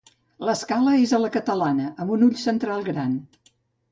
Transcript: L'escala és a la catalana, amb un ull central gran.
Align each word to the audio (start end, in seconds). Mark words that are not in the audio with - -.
L'escala 0.47 0.93
és 1.01 1.11
a 1.17 1.19
la 1.25 1.29
catalana, 1.35 1.91
amb 2.05 2.15
un 2.15 2.25
ull 2.29 2.35
central 2.47 2.83
gran. 2.91 3.13